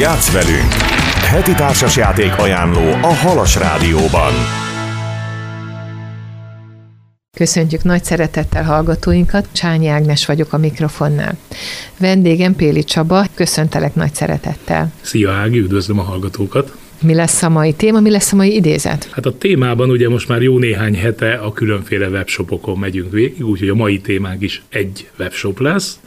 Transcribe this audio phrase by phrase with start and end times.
[0.00, 0.72] Játsz velünk!
[1.30, 4.32] Heti társasjáték ajánló a Halas Rádióban.
[7.36, 11.38] Köszöntjük nagy szeretettel hallgatóinkat, Csányi Ágnes vagyok a mikrofonnál.
[11.98, 14.92] Vendégem Péli Csaba, köszöntelek nagy szeretettel.
[15.00, 16.76] Szia Ági, üdvözlöm a hallgatókat!
[17.02, 19.08] Mi lesz a mai téma, mi lesz a mai idézet?
[19.10, 23.68] Hát a témában ugye most már jó néhány hete a különféle webshopokon megyünk végig, úgyhogy
[23.68, 25.98] a mai témánk is egy webshop lesz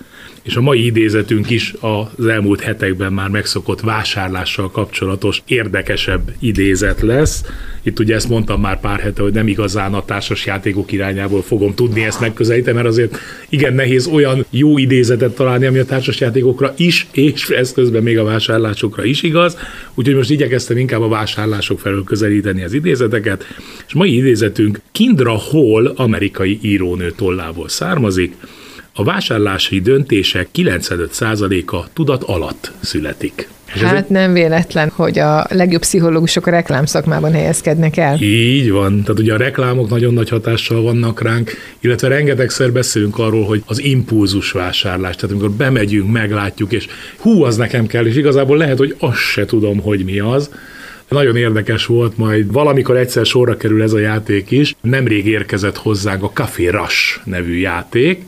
[0.43, 7.43] és a mai idézetünk is az elmúlt hetekben már megszokott vásárlással kapcsolatos érdekesebb idézet lesz.
[7.81, 11.73] Itt ugye ezt mondtam már pár hete, hogy nem igazán a társas játékok irányából fogom
[11.73, 13.17] tudni ezt megközelíteni, mert azért
[13.49, 18.17] igen nehéz olyan jó idézetet találni, ami a társas játékokra is, és ez közben még
[18.17, 19.57] a vásárlásokra is igaz.
[19.93, 23.45] Úgyhogy most igyekeztem inkább a vásárlások felől közelíteni az idézeteket.
[23.87, 28.33] És mai idézetünk Kindra Hall amerikai írónő tollából származik,
[28.93, 33.47] a vásárlási döntések 95%-a tudat alatt születik.
[33.75, 34.09] És hát egy...
[34.09, 38.21] nem véletlen, hogy a legjobb pszichológusok a reklámszakmában helyezkednek el.
[38.21, 39.01] Így van.
[39.01, 43.81] Tehát ugye a reklámok nagyon nagy hatással vannak ránk, illetve rengetegszer beszélünk arról, hogy az
[43.81, 46.87] impulzus vásárlás, tehát amikor bemegyünk, meglátjuk, és
[47.17, 50.49] hú, az nekem kell, és igazából lehet, hogy azt se tudom, hogy mi az,
[51.09, 54.75] nagyon érdekes volt, majd valamikor egyszer sorra kerül ez a játék is.
[54.81, 58.21] Nemrég érkezett hozzánk a Café Rush nevű játék,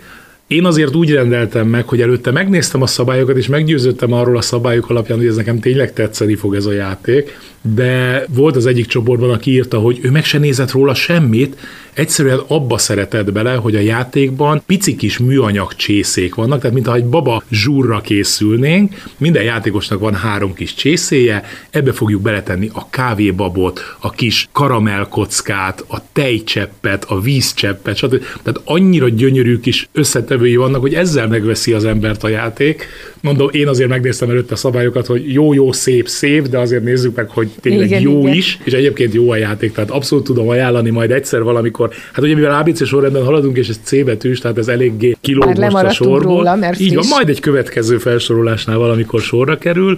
[0.48, 4.90] én azért úgy rendeltem meg, hogy előtte megnéztem a szabályokat, és meggyőződtem arról a szabályok
[4.90, 7.38] alapján, hogy ez nekem tényleg tetszeni fog ez a játék,
[7.74, 11.58] de volt az egyik csoportban, aki írta, hogy ő meg se nézett róla semmit,
[11.94, 17.06] egyszerűen abba szeretett bele, hogy a játékban pici kis műanyag csészék vannak, tehát mintha egy
[17.06, 24.10] baba zsúrra készülnénk, minden játékosnak van három kis csészéje, ebbe fogjuk beletenni a kávébabot, a
[24.10, 28.24] kis karamellkockát, a tejcseppet, a vízcseppet, stb.
[28.44, 29.90] Tehát annyira gyönyörű kis
[30.36, 32.88] összetevői vannak, hogy ezzel megveszi az embert a játék.
[33.22, 37.16] Mondom, én azért megnéztem előtte a szabályokat, hogy jó, jó, szép, szép, de azért nézzük
[37.16, 38.34] meg, hogy tényleg igen, jó igen.
[38.34, 41.90] is, és egyébként jó a játék, tehát abszolút tudom ajánlani majd egyszer valamikor.
[42.12, 45.76] Hát ugye mivel ABC sorrendben haladunk, és ez C betűs, tehát ez eléggé kilóg most
[45.76, 46.36] a sorból.
[46.36, 49.98] Róla, mert Így van, majd egy következő felsorolásnál valamikor sorra kerül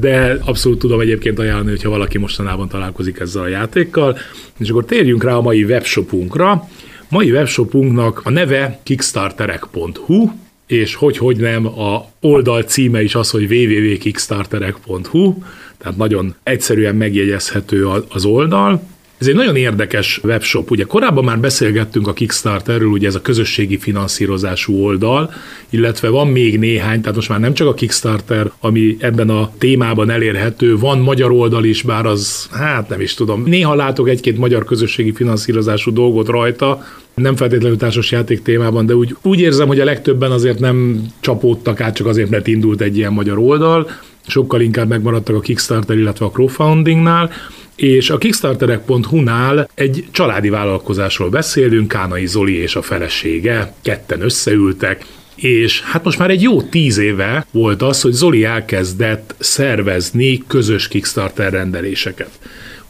[0.00, 4.18] de abszolút tudom egyébként ajánlani, hogyha valaki mostanában találkozik ezzel a játékkal.
[4.58, 6.68] És akkor térjünk rá a mai webshopunkra.
[7.08, 10.30] Mai webshopunknak a neve kickstarterek.hu,
[10.66, 15.34] és hogy, hogy nem, a oldal címe is az, hogy www.kickstarterek.hu,
[15.78, 18.82] tehát nagyon egyszerűen megjegyezhető az oldal.
[19.24, 20.70] Ez egy nagyon érdekes webshop.
[20.70, 25.32] Ugye korábban már beszélgettünk a Kickstarterről, ugye ez a közösségi finanszírozású oldal,
[25.70, 30.10] illetve van még néhány, tehát most már nem csak a Kickstarter, ami ebben a témában
[30.10, 33.42] elérhető, van magyar oldal is, bár az, hát nem is tudom.
[33.46, 36.84] Néha látok egy-két magyar közösségi finanszírozású dolgot rajta,
[37.14, 41.80] nem feltétlenül társas játék témában, de úgy, úgy érzem, hogy a legtöbben azért nem csapódtak
[41.80, 43.90] át, csak azért, mert indult egy ilyen magyar oldal,
[44.26, 47.30] sokkal inkább megmaradtak a Kickstarter, illetve a crowdfundingnál,
[47.76, 55.82] és a kickstarterek.hu-nál egy családi vállalkozásról beszélünk, Kánai Zoli és a felesége, ketten összeültek, és
[55.82, 61.52] hát most már egy jó tíz éve volt az, hogy Zoli elkezdett szervezni közös Kickstarter
[61.52, 62.30] rendeléseket.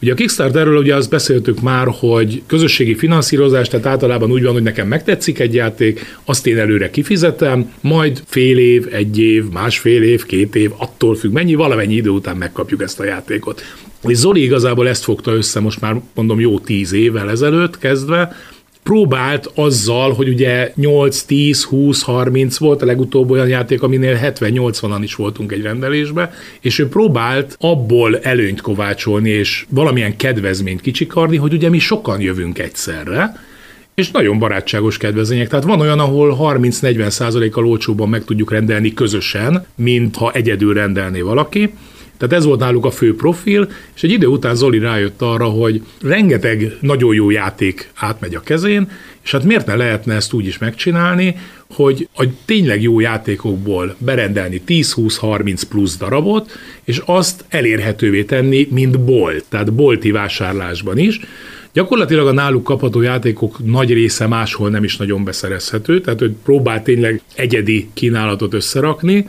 [0.02, 4.62] Ugye a Kickstarterről ugye azt beszéltük már, hogy közösségi finanszírozás, tehát általában úgy van, hogy
[4.62, 10.26] nekem megtetszik egy játék, azt én előre kifizetem, majd fél év, egy év, másfél év,
[10.26, 13.62] két év, attól függ, mennyi, valamennyi idő után megkapjuk ezt a játékot.
[14.08, 18.36] És Zoli igazából ezt fogta össze most már mondom jó tíz évvel ezelőtt kezdve,
[18.84, 25.00] próbált azzal, hogy ugye 8, 10, 20, 30 volt a legutóbb olyan játék, aminél 70-80-an
[25.02, 31.52] is voltunk egy rendelésbe, és ő próbált abból előnyt kovácsolni, és valamilyen kedvezményt kicsikarni, hogy
[31.52, 33.32] ugye mi sokan jövünk egyszerre,
[33.94, 35.48] és nagyon barátságos kedvezmények.
[35.48, 41.20] Tehát van olyan, ahol 30-40 százalékkal olcsóban meg tudjuk rendelni közösen, mint ha egyedül rendelné
[41.20, 41.74] valaki.
[42.16, 45.82] Tehát ez volt náluk a fő profil, és egy idő után Zoli rájött arra, hogy
[46.02, 48.90] rengeteg nagyon jó játék átmegy a kezén,
[49.24, 51.36] és hát miért ne lehetne ezt úgy is megcsinálni,
[51.70, 56.50] hogy a tényleg jó játékokból berendelni 10-20-30 plusz darabot,
[56.84, 61.20] és azt elérhetővé tenni, mint bolt, tehát bolti vásárlásban is,
[61.74, 66.82] Gyakorlatilag a náluk kapható játékok nagy része máshol nem is nagyon beszerezhető, tehát hogy próbál
[66.82, 69.28] tényleg egyedi kínálatot összerakni,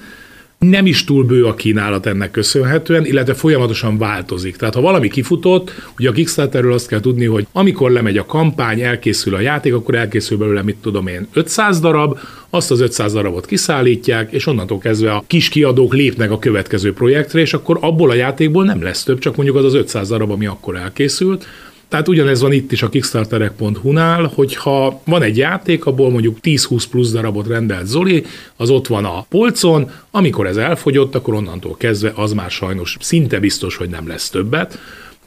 [0.60, 4.56] nem is túl bő a kínálat ennek köszönhetően, illetve folyamatosan változik.
[4.56, 8.81] Tehát ha valami kifutott, ugye a Kickstarterről azt kell tudni, hogy amikor lemegy a kampány,
[8.81, 12.19] elkészül a játék, akkor elkészül belőle, mit tudom én, 500 darab,
[12.50, 17.40] azt az 500 darabot kiszállítják, és onnantól kezdve a kis kiadók lépnek a következő projektre,
[17.40, 20.46] és akkor abból a játékból nem lesz több, csak mondjuk az az 500 darab, ami
[20.46, 21.46] akkor elkészült,
[21.87, 27.11] Tehát ugyanez van itt is a kickstarterek.hu-nál, hogyha van egy játék, abból mondjuk 10-20 plusz
[27.11, 32.33] darabot rendelt Zoli, az ott van a polcon, amikor ez elfogyott, akkor onnantól kezdve az
[32.33, 34.79] már sajnos szinte biztos, hogy nem lesz többet.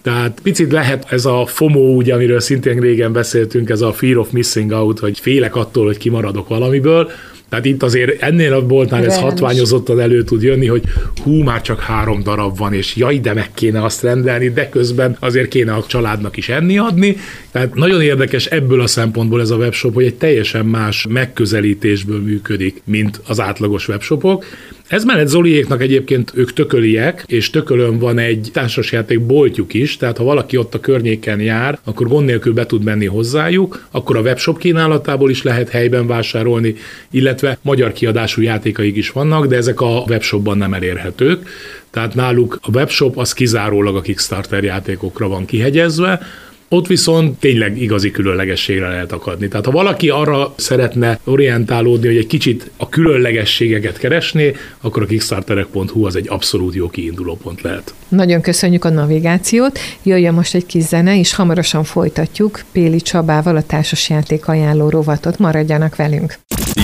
[0.02, 4.30] Tehát picit lehet ez a FOMO, ugye, amiről szintén régen beszéltünk, ez a fear of
[4.30, 7.10] missing out, hogy félek attól, hogy kimaradok valamiből,
[7.48, 10.82] tehát itt azért ennél a boltnál ez hatványozottan elő tud jönni, hogy
[11.22, 15.16] hú, már csak három darab van, és jaj, de meg kéne azt rendelni, de közben
[15.20, 17.16] azért kéne a családnak is enni adni.
[17.50, 22.82] Tehát nagyon érdekes ebből a szempontból ez a webshop, hogy egy teljesen más megközelítésből működik,
[22.84, 24.44] mint az átlagos webshopok.
[24.88, 30.24] Ez mellett Zoliéknak egyébként ők tököliek, és tökölön van egy társasjáték boltjuk is, tehát ha
[30.24, 34.58] valaki ott a környéken jár, akkor gond nélkül be tud menni hozzájuk, akkor a webshop
[34.58, 36.74] kínálatából is lehet helyben vásárolni,
[37.10, 41.48] illetve magyar kiadású játékaik is vannak, de ezek a webshopban nem elérhetők.
[41.90, 46.20] Tehát náluk a webshop az kizárólag a Kickstarter játékokra van kihegyezve,
[46.68, 49.48] ott viszont tényleg igazi különlegességre lehet akadni.
[49.48, 56.06] Tehát ha valaki arra szeretne orientálódni, hogy egy kicsit a különlegességeket keresné, akkor a kickstarterek.hu
[56.06, 57.94] az egy abszolút jó kiinduló pont lehet.
[58.08, 59.78] Nagyon köszönjük a navigációt.
[60.02, 65.38] Jöjjön most egy kis zene, és hamarosan folytatjuk Péli Csabával a társasjáték ajánló rovatot.
[65.38, 66.34] Maradjanak velünk!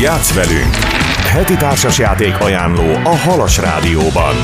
[0.02, 0.74] Játsz velünk!
[1.32, 4.34] Heti társasjáték ajánló a Halas Rádióban.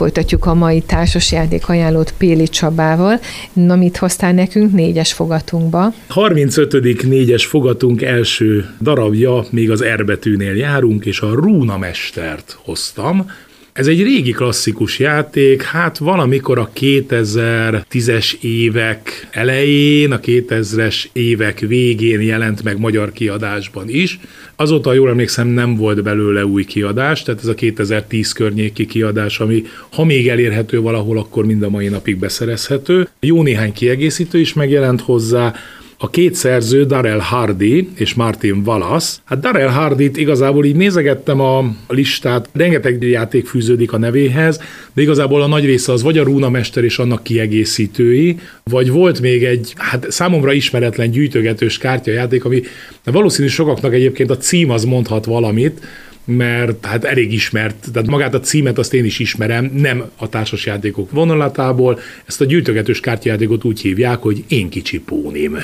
[0.00, 3.20] Folytatjuk a mai társasjáték ajánlót Péli Csabával.
[3.52, 5.94] Na, hoztál nekünk négyes fogatunkba?
[6.08, 7.02] 35.
[7.02, 13.26] négyes fogatunk első darabja, még az erbetűnél járunk, és a Rúna Mestert hoztam.
[13.72, 22.20] Ez egy régi klasszikus játék, hát valamikor a 2010-es évek elején, a 2000-es évek végén
[22.20, 24.18] jelent meg magyar kiadásban is.
[24.60, 29.62] Azóta, jól emlékszem, nem volt belőle új kiadás, tehát ez a 2010 környéki kiadás, ami
[29.92, 33.08] ha még elérhető valahol, akkor mind a mai napig beszerezhető.
[33.20, 35.54] Jó néhány kiegészítő is megjelent hozzá,
[36.02, 39.18] a két szerző, Darrell Hardy és Martin Wallace.
[39.24, 44.60] Hát Darrell Hardy-t igazából így nézegettem a listát, rengeteg játék fűződik a nevéhez,
[44.94, 49.20] de igazából a nagy része az vagy a Rúna Mester és annak kiegészítői, vagy volt
[49.20, 52.62] még egy, hát számomra ismeretlen gyűjtögetős kártyajáték, ami
[53.04, 55.80] valószínű sokaknak egyébként a cím az mondhat valamit,
[56.24, 61.10] mert hát elég ismert, tehát magát a címet azt én is ismerem, nem a társasjátékok
[61.10, 65.58] vonalatából, ezt a gyűjtögetős kártyajátékot úgy hívják, hogy Én kicsi pónim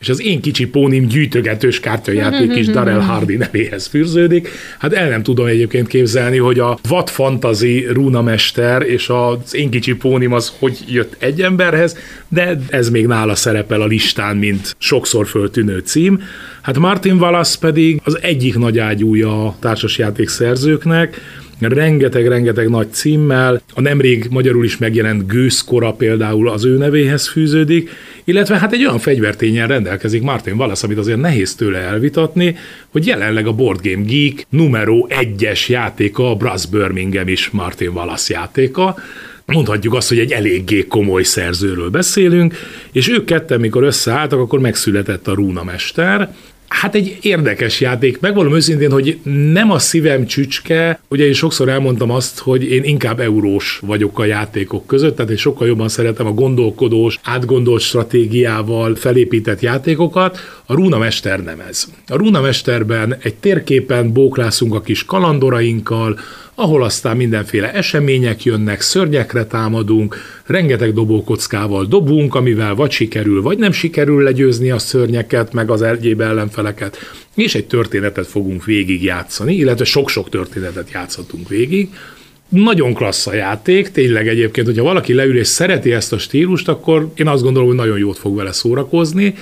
[0.00, 4.48] és az én kicsi pónim gyűjtögetős kártyajáték is Darrell Hardy nevéhez fűződik.
[4.78, 9.94] Hát el nem tudom egyébként képzelni, hogy a What Fantasy rúnamester és az én kicsi
[9.94, 11.96] pónim az hogy jött egy emberhez,
[12.28, 16.22] de ez még nála szerepel a listán, mint sokszor föltűnő cím.
[16.62, 21.20] Hát Martin Wallace pedig az egyik nagy ágyúja a társasjáték szerzőknek,
[21.58, 27.90] rengeteg-rengeteg nagy címmel, a nemrég magyarul is megjelent gőzkora például az ő nevéhez fűződik,
[28.24, 32.56] illetve hát egy olyan fegyvertényen rendelkezik Martin Wallace, amit azért nehéz tőle elvitatni,
[32.88, 38.34] hogy jelenleg a Board Game Geek numero egyes játéka, a Brass Birmingham is Martin Wallace
[38.34, 38.96] játéka,
[39.52, 42.54] mondhatjuk azt, hogy egy eléggé komoly szerzőről beszélünk,
[42.92, 46.34] és ők ketten, mikor összeálltak, akkor megszületett a Rúna Mester,
[46.68, 48.20] Hát egy érdekes játék.
[48.20, 49.18] Megvalom őszintén, hogy
[49.52, 54.24] nem a szívem csücske, ugye én sokszor elmondtam azt, hogy én inkább eurós vagyok a
[54.24, 60.38] játékok között, tehát én sokkal jobban szeretem a gondolkodós, átgondolt stratégiával felépített játékokat.
[60.70, 61.84] A Runa Mester nem ez.
[62.06, 66.18] A Runa Mesterben egy térképen bóklászunk a kis kalandorainkkal,
[66.54, 70.16] ahol aztán mindenféle események jönnek, szörnyekre támadunk,
[70.46, 76.20] rengeteg dobókockával dobunk, amivel vagy sikerül, vagy nem sikerül legyőzni a szörnyeket, meg az egyéb
[76.20, 76.96] ellenfeleket,
[77.34, 81.88] és egy történetet fogunk végig játszani, illetve sok-sok történetet játszhatunk végig.
[82.48, 87.12] Nagyon klassz a játék, tényleg egyébként, hogyha valaki leül és szereti ezt a stílust, akkor
[87.14, 89.34] én azt gondolom, hogy nagyon jót fog vele szórakozni.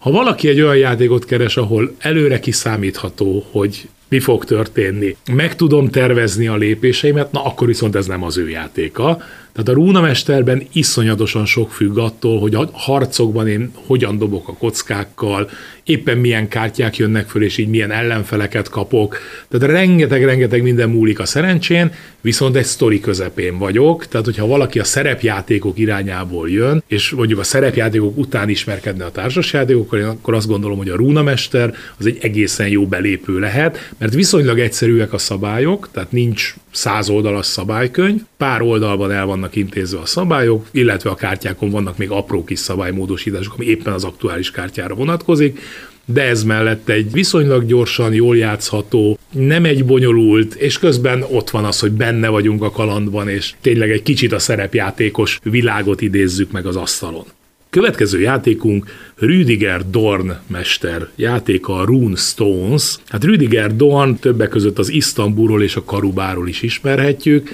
[0.00, 5.88] Ha valaki egy olyan játékot keres, ahol előre kiszámítható, hogy mi fog történni, meg tudom
[5.88, 9.22] tervezni a lépéseimet, na akkor viszont ez nem az ő játéka.
[9.52, 15.50] Tehát a rúnamesterben iszonyatosan sok függ attól, hogy a harcokban én hogyan dobok a kockákkal,
[15.84, 19.18] éppen milyen kártyák jönnek föl, és így milyen ellenfeleket kapok.
[19.48, 24.84] Tehát rengeteg-rengeteg minden múlik a szerencsén, viszont egy sztori közepén vagyok, tehát hogyha valaki a
[24.84, 30.88] szerepjátékok irányából jön, és mondjuk a szerepjátékok után ismerkedne a társasjátékokkal, akkor azt gondolom, hogy
[30.88, 36.54] a rúnamester az egy egészen jó belépő lehet, mert viszonylag egyszerűek a szabályok, tehát nincs
[36.72, 42.10] száz oldalas szabálykönyv, pár oldalban el vannak intézve a szabályok, illetve a kártyákon vannak még
[42.10, 45.58] apró kis szabálymódosítások, ami éppen az aktuális kártyára vonatkozik,
[46.12, 51.64] de ez mellett egy viszonylag gyorsan, jól játszható, nem egy bonyolult, és közben ott van
[51.64, 56.66] az, hogy benne vagyunk a kalandban, és tényleg egy kicsit a szerepjátékos világot idézzük meg
[56.66, 57.24] az asztalon.
[57.70, 58.86] Következő játékunk
[59.16, 62.96] Rüdiger Dorn mester játéka a Rune Stones.
[63.06, 67.50] Hát Rüdiger Dorn többek között az Isztambulról és a Karubáról is ismerhetjük.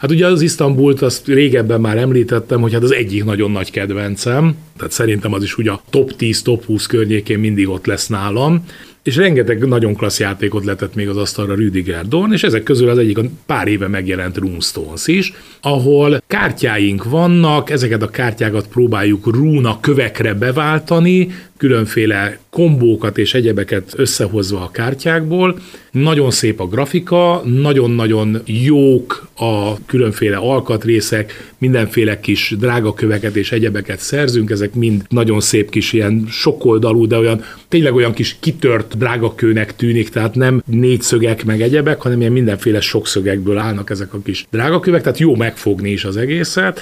[0.00, 4.56] Hát ugye az Isztambult azt régebben már említettem, hogy hát az egyik nagyon nagy kedvencem,
[4.76, 8.64] tehát szerintem az is ugye a top 10, top 20 környékén mindig ott lesz nálam
[9.02, 12.98] és rengeteg nagyon klassz játékot letett még az asztalra Rüdiger Dorn, és ezek közül az
[12.98, 19.80] egyik a pár éve megjelent Runestones is, ahol kártyáink vannak, ezeket a kártyákat próbáljuk rúna
[19.80, 21.28] kövekre beváltani,
[21.60, 25.58] különféle kombókat és egyebeket összehozva a kártyákból.
[25.90, 33.98] Nagyon szép a grafika, nagyon-nagyon jók a különféle alkatrészek, mindenféle kis drága köveket és egyebeket
[33.98, 39.34] szerzünk, ezek mind nagyon szép kis ilyen sokoldalú, de olyan tényleg olyan kis kitört drága
[39.34, 44.46] kőnek tűnik, tehát nem négyszögek meg egyebek, hanem ilyen mindenféle sokszögekből állnak ezek a kis
[44.50, 46.80] drága kövek, tehát jó megfogni is az egészet.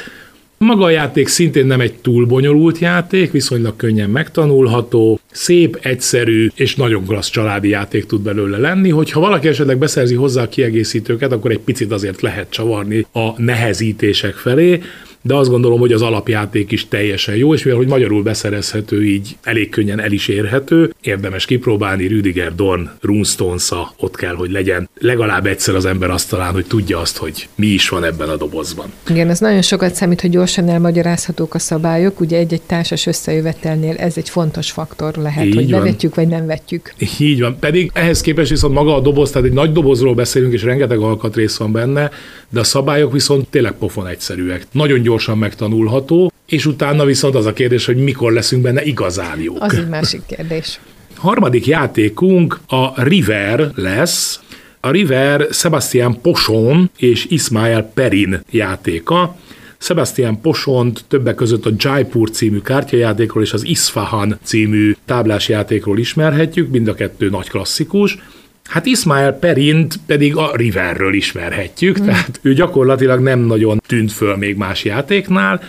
[0.59, 6.77] Maga a játék szintén nem egy túl bonyolult játék, viszonylag könnyen megtanulható, szép, egyszerű és
[6.77, 11.51] nagyon klassz családi játék tud belőle lenni, hogyha valaki esetleg beszerzi hozzá a kiegészítőket, akkor
[11.51, 14.81] egy picit azért lehet csavarni a nehezítések felé,
[15.29, 19.37] de azt gondolom, hogy az alapjáték is teljesen jó, és mivel hogy magyarul beszerezhető, így
[19.43, 25.47] elég könnyen el is érhető, érdemes kipróbálni Rüdiger Dorn runestones ott kell, hogy legyen legalább
[25.47, 28.93] egyszer az ember asztalán, hogy tudja azt, hogy mi is van ebben a dobozban.
[29.09, 34.17] Igen, ez nagyon sokat számít, hogy gyorsan elmagyarázhatók a szabályok, ugye egy-egy társas összejövetelnél ez
[34.17, 35.81] egy fontos faktor lehet, így hogy van.
[35.81, 36.95] bevetjük vagy nem vetjük.
[37.19, 40.63] Így van, pedig ehhez képest viszont maga a doboz, tehát egy nagy dobozról beszélünk, és
[40.63, 42.11] rengeteg alkatrész van benne,
[42.49, 44.67] de a szabályok viszont tényleg pofon egyszerűek.
[44.73, 49.63] Nagyon gyorsan megtanulható, és utána viszont az a kérdés, hogy mikor leszünk benne igazán jók.
[49.63, 50.81] Az egy másik kérdés.
[51.15, 54.41] Harmadik játékunk a River lesz.
[54.81, 59.37] A River Sebastian Pochon és Ismael Perin játéka.
[59.79, 66.89] Sebastian Posont többek között a Jaipur című kártyajátékról és az Isfahan című táblásjátékról ismerhetjük, mind
[66.89, 68.19] a kettő nagy klasszikus.
[68.69, 72.05] Hát Ismael Perint pedig a Riverről ismerhetjük, mm.
[72.05, 75.63] tehát ő gyakorlatilag nem nagyon tűnt föl még más játéknál,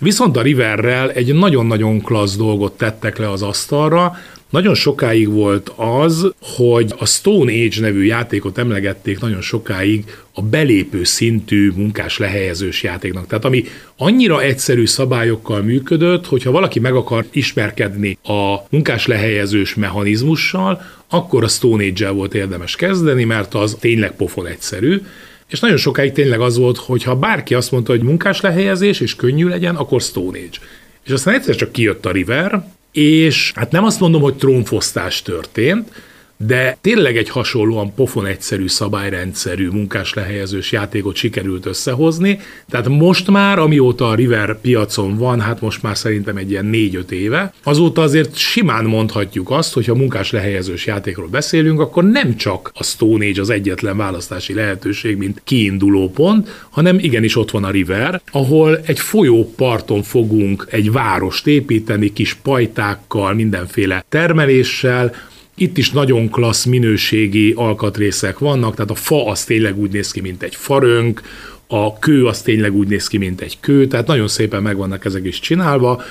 [0.00, 4.16] viszont a Riverrel egy nagyon-nagyon klassz dolgot tettek le az asztalra,
[4.50, 11.04] nagyon sokáig volt az, hogy a Stone Age nevű játékot emlegették nagyon sokáig a belépő
[11.04, 13.26] szintű munkás lehelyezős játéknak.
[13.26, 13.64] Tehát ami
[13.96, 21.48] annyira egyszerű szabályokkal működött, hogyha valaki meg akar ismerkedni a munkás lehelyezős mechanizmussal, akkor a
[21.48, 25.00] Stone Age-el volt érdemes kezdeni, mert az tényleg pofon egyszerű.
[25.48, 29.16] És nagyon sokáig tényleg az volt, hogy ha bárki azt mondta, hogy munkás lehelyezés és
[29.16, 30.58] könnyű legyen, akkor Stone Age.
[31.04, 32.64] És aztán egyszer csak kijött a River,
[32.96, 35.88] és hát nem azt mondom, hogy trónfosztás történt,
[36.36, 42.40] de tényleg egy hasonlóan pofon egyszerű, szabályrendszerű, munkás lehelyezős játékot sikerült összehozni.
[42.70, 47.10] Tehát most már, amióta a River piacon van, hát most már szerintem egy ilyen 4-5
[47.10, 52.70] éve, azóta azért simán mondhatjuk azt, hogy ha munkás lehelyezős játékról beszélünk, akkor nem csak
[52.74, 57.70] a Stone Age az egyetlen választási lehetőség, mint kiinduló pont, hanem igenis ott van a
[57.70, 65.14] River, ahol egy folyó parton fogunk egy várost építeni, kis pajtákkal, mindenféle termeléssel,
[65.58, 70.20] itt is nagyon klassz minőségi alkatrészek vannak, tehát a fa az tényleg úgy néz ki,
[70.20, 71.22] mint egy farönk,
[71.66, 75.04] a kő az tényleg úgy néz ki, mint egy kő, tehát nagyon szépen meg vannak
[75.04, 76.02] ezek is csinálva,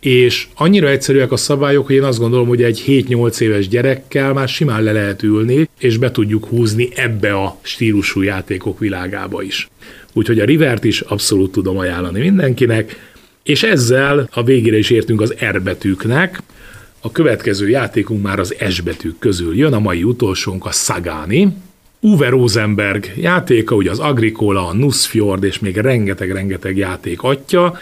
[0.00, 4.48] és annyira egyszerűek a szabályok, hogy én azt gondolom, hogy egy 7-8 éves gyerekkel már
[4.48, 9.68] simán le lehet ülni, és be tudjuk húzni ebbe a stílusú játékok világába is.
[10.12, 15.34] Úgyhogy a Rivert is abszolút tudom ajánlani mindenkinek, és ezzel a végére is értünk az
[15.50, 16.42] R betűknek,
[17.06, 21.48] a következő játékunk már az S betűk közül jön, a mai utolsónk a Sagani.
[22.00, 27.78] Uwe Rosenberg játéka, ugye az Agricola, a Nussfjord és még rengeteg-rengeteg játék atya.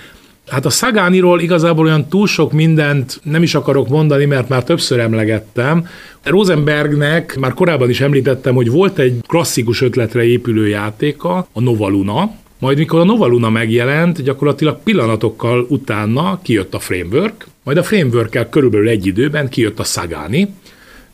[0.47, 4.99] Hát a Sagániról igazából olyan túl sok mindent nem is akarok mondani, mert már többször
[4.99, 5.87] emlegettem.
[6.23, 12.31] Rosenbergnek már korábban is említettem, hogy volt egy klasszikus ötletre épülő játéka, a Nova Luna,
[12.59, 18.50] majd mikor a Nova Luna megjelent, gyakorlatilag pillanatokkal utána kijött a Framework, majd a framework
[18.50, 20.54] körülbelül egy időben kijött a Sagani.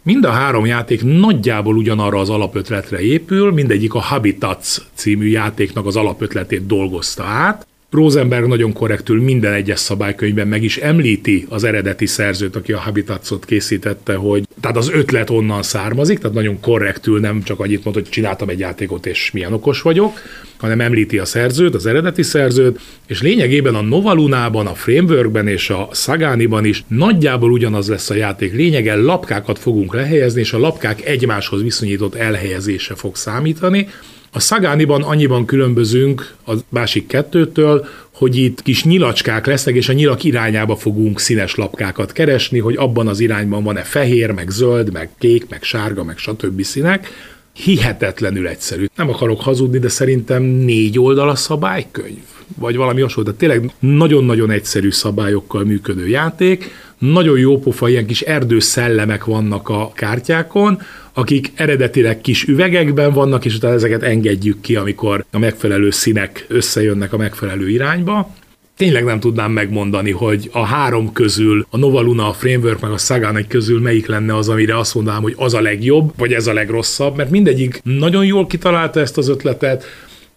[0.03, 5.97] Mind a három játék nagyjából ugyanarra az alapötletre épül, mindegyik a Habitats című játéknak az
[5.97, 12.57] alapötletét dolgozta át, Rosenberg nagyon korrektül minden egyes szabálykönyvben meg is említi az eredeti szerzőt,
[12.57, 17.61] aki a Habitatsot készítette, hogy tehát az ötlet onnan származik, tehát nagyon korrektül nem csak
[17.61, 20.13] annyit mond, hogy csináltam egy játékot és milyen okos vagyok,
[20.57, 25.89] hanem említi a szerzőt, az eredeti szerzőt, és lényegében a Novalunában, a Frameworkben és a
[25.93, 31.63] Sagániban is nagyjából ugyanaz lesz a játék lényege, lapkákat fogunk lehelyezni, és a lapkák egymáshoz
[31.63, 33.89] viszonyított elhelyezése fog számítani,
[34.33, 40.25] a Szagániban annyiban különbözünk a másik kettőtől, hogy itt kis nyilacskák lesznek, és a nyilak
[40.25, 45.49] irányába fogunk színes lapkákat keresni, hogy abban az irányban van-e fehér, meg zöld, meg kék,
[45.49, 46.63] meg sárga, meg stb.
[46.63, 47.09] színek.
[47.53, 48.87] Hihetetlenül egyszerű.
[48.97, 52.23] Nem akarok hazudni, de szerintem négy oldal a szabálykönyv,
[52.59, 53.31] vagy valami hasonló.
[53.31, 59.93] Tehát tényleg nagyon-nagyon egyszerű szabályokkal működő játék, nagyon jó pofa, ilyen kis erdőszellemek vannak a
[59.95, 60.81] kártyákon,
[61.13, 67.13] akik eredetileg kis üvegekben vannak, és utána ezeket engedjük ki, amikor a megfelelő színek összejönnek
[67.13, 68.35] a megfelelő irányba.
[68.77, 72.99] Tényleg nem tudnám megmondani, hogy a három közül, a Nova Luna, a Framework meg a
[72.99, 76.53] Sagan közül melyik lenne az, amire azt mondanám, hogy az a legjobb, vagy ez a
[76.53, 79.85] legrosszabb, mert mindegyik nagyon jól kitalálta ezt az ötletet,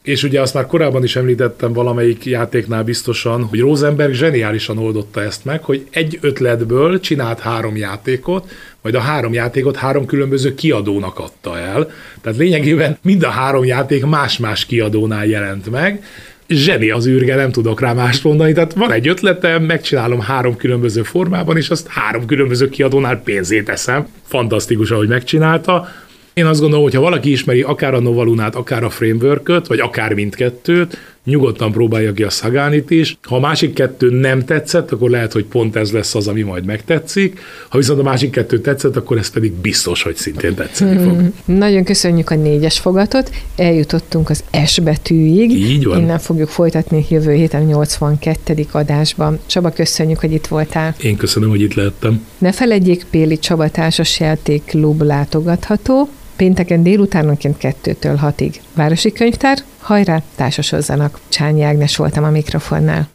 [0.04, 5.46] és ugye azt már korábban is említettem valamelyik játéknál biztosan, hogy Rosenberg zseniálisan oldotta ezt
[5.46, 11.58] meg, hogy egy ötletből csinált három játékot, majd a három játékot három különböző kiadónak adta
[11.58, 11.92] el.
[12.22, 16.04] Tehát lényegében mind a három játék más-más kiadónál jelent meg,
[16.48, 18.54] zseni az űrge, nem tudok rá mást mondani.
[18.54, 24.08] Tehát van egy ötletem, megcsinálom három különböző formában, és azt három különböző kiadónál pénzét teszem.
[24.28, 25.88] Fantasztikus, ahogy megcsinálta.
[26.34, 30.14] Én azt gondolom, hogy ha valaki ismeri akár a Novalunát, akár a framework vagy akár
[30.14, 33.18] mindkettőt, nyugodtan próbálja ki a Szagánit is.
[33.22, 36.66] Ha a másik kettő nem tetszett, akkor lehet, hogy pont ez lesz az, ami majd
[36.66, 37.40] megtetszik.
[37.70, 41.22] Ha viszont a másik kettő tetszett, akkor ez pedig biztos, hogy szintén tetszeni fog.
[41.22, 43.32] Mm, nagyon köszönjük a négyes fogatot.
[43.56, 45.52] Eljutottunk az S betűig.
[45.52, 46.00] Így van.
[46.00, 48.66] Innen fogjuk folytatni jövő héten 82.
[48.72, 49.40] adásban.
[49.46, 50.96] Csaba, köszönjük, hogy itt voltál.
[51.02, 52.26] Én köszönöm, hogy itt lehettem.
[52.38, 56.10] Ne feledjék, Péli Csaba Társasjáték Klub látogatható.
[56.36, 58.62] Pénteken délutánonként kettőtől hatig.
[58.74, 61.20] Városi könyvtár, hajrá, társasozzanak.
[61.30, 63.08] Csányi Ágnes voltam a mikrofonnál.